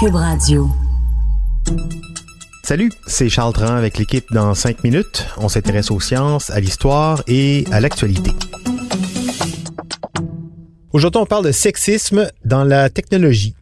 [0.00, 0.16] Cube.
[2.62, 5.26] Salut, c'est Charles Tran avec l'équipe dans 5 minutes.
[5.38, 8.30] On s'intéresse aux sciences, à l'histoire et à l'actualité.
[10.92, 13.54] Aujourd'hui, on parle de sexisme dans la technologie.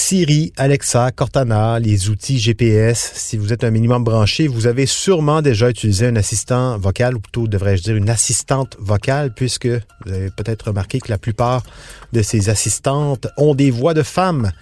[0.00, 3.10] Siri, Alexa, Cortana, les outils GPS.
[3.16, 7.20] Si vous êtes un minimum branché, vous avez sûrement déjà utilisé un assistant vocal, ou
[7.20, 11.64] plutôt devrais-je dire une assistante vocale, puisque vous avez peut-être remarqué que la plupart
[12.12, 14.52] de ces assistantes ont des voix de femmes.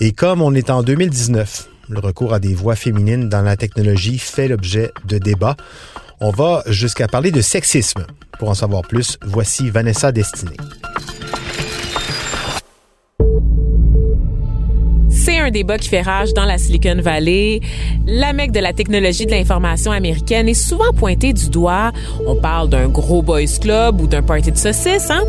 [0.00, 4.18] Et comme on est en 2019, le recours à des voix féminines dans la technologie
[4.18, 5.56] fait l'objet de débats.
[6.20, 8.06] On va jusqu'à parler de sexisme.
[8.38, 10.58] Pour en savoir plus, voici Vanessa Destinée.
[15.24, 17.60] C'est un débat qui fait rage dans la Silicon Valley.
[18.08, 21.92] La mecque de la technologie de l'information américaine est souvent pointée du doigt.
[22.26, 25.12] On parle d'un gros boys club ou d'un party de saucisses.
[25.12, 25.22] Hein?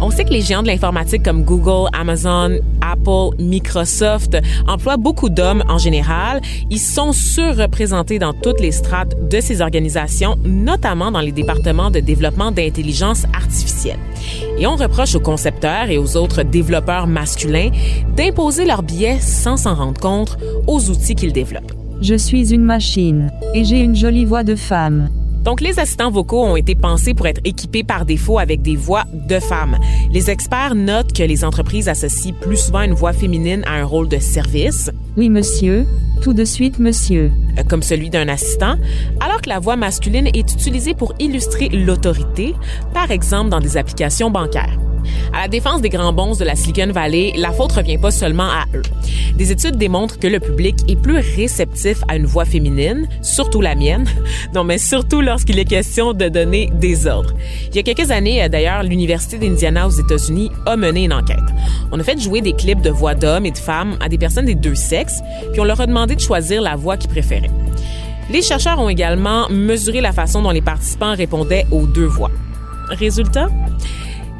[0.00, 5.62] On sait que les géants de l'informatique comme Google, Amazon, Apple, Microsoft emploient beaucoup d'hommes
[5.68, 6.40] en général.
[6.70, 12.00] Ils sont surreprésentés dans toutes les strates de ces organisations, notamment dans les départements de
[12.00, 13.98] développement d'intelligence artificielle.
[14.58, 17.70] Et on reproche aux concepteurs et aux autres développeurs masculins
[18.16, 21.72] d'imposer leurs biais sans s'en rendre compte aux outils qu'ils développent.
[22.00, 25.10] Je suis une machine et j'ai une jolie voix de femme.
[25.42, 29.04] Donc, les assistants vocaux ont été pensés pour être équipés par défaut avec des voix
[29.12, 29.76] de femmes.
[30.10, 34.08] Les experts notent que les entreprises associent plus souvent une voix féminine à un rôle
[34.08, 34.90] de service.
[35.18, 35.84] Oui, monsieur.
[36.22, 37.30] Tout de suite, monsieur.
[37.58, 38.76] Euh, comme celui d'un assistant,
[39.20, 42.54] alors que la voix masculine est utilisée pour illustrer l'autorité,
[42.94, 44.78] par exemple dans des applications bancaires.
[45.32, 48.44] À la défense des grands bons de la Silicon Valley, la faute revient pas seulement
[48.44, 48.82] à eux.
[49.36, 53.74] Des études démontrent que le public est plus réceptif à une voix féminine, surtout la
[53.74, 54.06] mienne,
[54.54, 57.34] non mais surtout lorsqu'il est question de donner des ordres.
[57.70, 61.38] Il y a quelques années, euh, d'ailleurs, l'Université d'Indiana aux États-Unis a mené une enquête.
[61.90, 64.46] On a fait jouer des clips de voix d'hommes et de femmes à des personnes
[64.46, 65.20] des deux sexes,
[65.52, 67.50] puis on leur a demandé de choisir la voix qu'ils préféraient.
[68.30, 72.30] Les chercheurs ont également mesuré la façon dont les participants répondaient aux deux voix.
[72.88, 73.48] Résultat?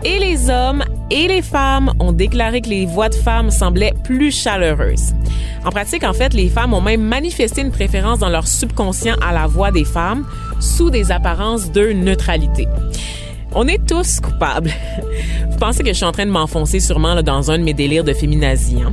[0.04, 4.30] Et les hommes et les femmes ont déclaré que les voix de femmes semblaient plus
[4.30, 5.14] chaleureuses.
[5.64, 9.32] En pratique, en fait, les femmes ont même manifesté une préférence dans leur subconscient à
[9.32, 10.26] la voix des femmes
[10.60, 12.68] sous des apparences de neutralité.
[13.54, 14.70] On est tous coupables.
[15.50, 17.74] Vous pensez que je suis en train de m'enfoncer sûrement là, dans un de mes
[17.74, 18.82] délires de féminazie.
[18.84, 18.92] Hein?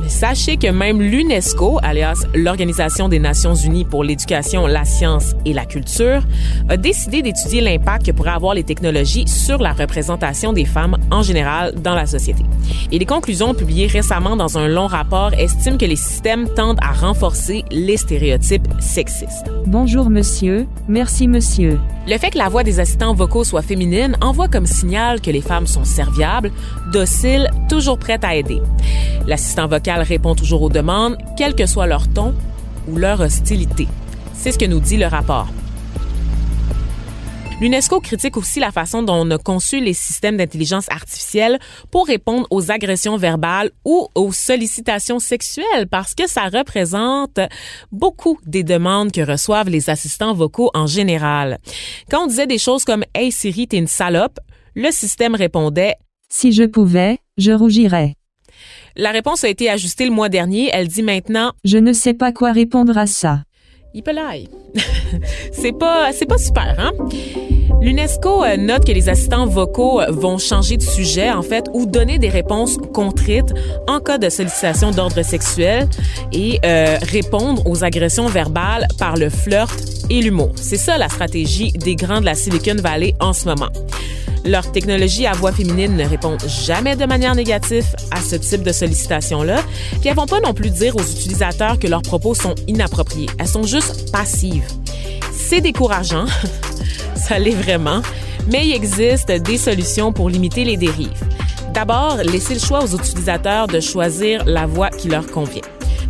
[0.00, 5.52] Mais sachez que même l'UNESCO, alias l'Organisation des Nations Unies pour l'éducation, la science et
[5.52, 6.22] la culture,
[6.68, 11.22] a décidé d'étudier l'impact que pourraient avoir les technologies sur la représentation des femmes en
[11.22, 12.44] général dans la société.
[12.92, 16.92] Et les conclusions publiées récemment dans un long rapport estiment que les systèmes tendent à
[16.92, 19.50] renforcer les stéréotypes sexistes.
[19.66, 20.66] Bonjour, monsieur.
[20.88, 21.78] Merci, monsieur.
[22.06, 25.42] Le fait que la voix des assistants vocaux soit féminine envoie comme signal que les
[25.42, 26.50] femmes sont serviables,
[26.92, 28.62] dociles, toujours prêtes à aider.
[29.26, 32.34] L'assistant vocal répond toujours aux demandes, quel que soit leur ton
[32.86, 33.88] ou leur hostilité.
[34.34, 35.48] C'est ce que nous dit le rapport.
[37.60, 41.58] L'UNESCO critique aussi la façon dont on a conçu les systèmes d'intelligence artificielle
[41.90, 47.40] pour répondre aux agressions verbales ou aux sollicitations sexuelles parce que ça représente
[47.90, 51.58] beaucoup des demandes que reçoivent les assistants vocaux en général.
[52.08, 54.38] Quand on disait des choses comme Hey Siri, t'es une salope,
[54.76, 55.96] le système répondait
[56.28, 58.17] Si je pouvais, je rougirais.
[58.96, 60.70] La réponse a été ajustée le mois dernier.
[60.72, 63.42] Elle dit maintenant Je ne sais pas quoi répondre à ça.
[63.94, 64.48] Hippolaï.
[65.52, 66.92] c'est pas, c'est pas super, hein?
[67.80, 71.86] L'UNESCO euh, note que les assistants vocaux euh, vont changer de sujet, en fait, ou
[71.86, 73.54] donner des réponses contrites
[73.86, 75.88] en cas de sollicitation d'ordre sexuel
[76.32, 79.78] et euh, répondre aux agressions verbales par le flirt
[80.10, 80.52] et l'humour.
[80.56, 83.68] C'est ça la stratégie des grands de la Silicon Valley en ce moment.
[84.44, 88.72] Leur technologie à voix féminine ne répond jamais de manière négative à ce type de
[88.72, 89.62] sollicitation-là.
[90.00, 93.28] Puis elles vont pas non plus dire aux utilisateurs que leurs propos sont inappropriés.
[93.38, 94.66] Elles sont juste passives.
[95.32, 96.26] C'est décourageant.
[97.14, 98.02] Ça l'est vraiment.
[98.50, 101.10] Mais il existe des solutions pour limiter les dérives.
[101.74, 105.62] D'abord, laisser le choix aux utilisateurs de choisir la voix qui leur convient.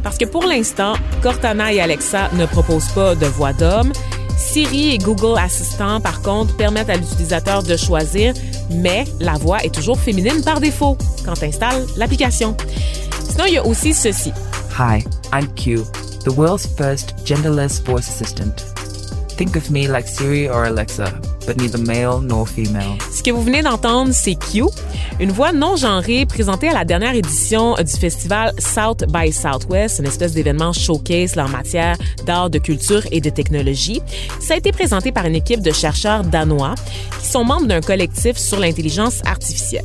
[0.02, 3.92] Parce que pour l'instant, Cortana et Alexa ne proposent pas de voix d'homme.
[4.38, 8.32] Siri et Google Assistant, par contre, permettent à l'utilisateur de choisir,
[8.70, 12.56] mais la voix est toujours féminine par défaut quand tu installes l'application.
[13.28, 14.32] Sinon, il y a aussi ceci.
[14.78, 15.82] Hi, I'm Q,
[16.24, 18.64] the world's first genderless voice assistant.
[19.36, 21.12] Think of me like Siri or Alexa,
[21.46, 22.98] but neither male nor female.
[23.12, 24.64] Ce que vous venez d'entendre, c'est Q,
[25.20, 30.06] une voix non genrée présentée à la dernière édition du festival South by Southwest, une
[30.06, 31.96] espèce d'événement showcase en matière
[32.26, 34.00] d'art, de culture et de technologie.
[34.40, 36.74] Ça a été présenté par une équipe de chercheurs danois
[37.20, 39.84] qui sont membres d'un collectif sur l'intelligence artificielle.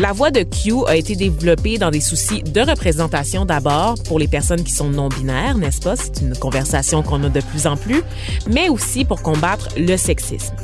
[0.00, 4.28] La voix de Q a été développée dans des soucis de représentation d'abord pour les
[4.28, 5.94] personnes qui sont non-binaires, n'est-ce pas?
[5.94, 8.02] C'est une conversation qu'on a de plus en plus,
[8.50, 10.54] mais aussi pour combattre le sexisme.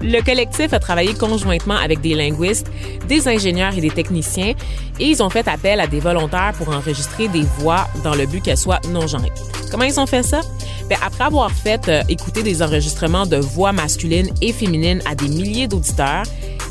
[0.00, 2.66] Le collectif a travaillé conjointement avec des linguistes,
[3.06, 4.54] des ingénieurs et des techniciens
[4.98, 8.42] et ils ont fait appel à des volontaires pour enregistrer des voix dans le but
[8.42, 9.30] qu'elles soient non genrées.
[9.70, 10.40] Comment ils ont fait ça?
[10.88, 15.28] Bien, après avoir fait euh, écouter des enregistrements de voix masculines et féminines à des
[15.28, 16.24] milliers d'auditeurs,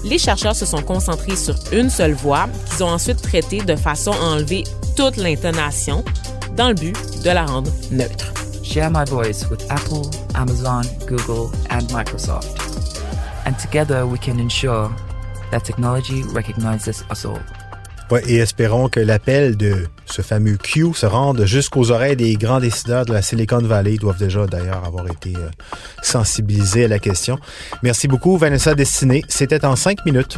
[0.04, 4.12] les chercheurs se sont concentrés sur une seule voix qu'ils ont ensuite traitée de façon
[4.12, 4.64] à enlever
[4.96, 6.04] toute l'intonation
[6.56, 8.34] dans le but de la rendre neutre.
[8.64, 12.60] Share my voice with Apple, Amazon, Google, and Microsoft.
[13.46, 14.90] And together we can ensure
[15.52, 17.40] that technology recognizes us all.
[18.12, 22.60] Ouais, et espérons que l'appel de ce fameux Q se rende jusqu'aux oreilles des grands
[22.60, 23.98] décideurs de la Silicon Valley.
[23.98, 25.50] Doivent déjà d'ailleurs avoir été euh,
[26.02, 27.40] sensibilisés à la question.
[27.84, 29.24] Merci beaucoup, Vanessa Destiné.
[29.28, 30.38] C'était en cinq minutes.